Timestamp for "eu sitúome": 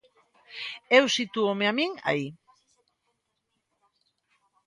0.99-1.65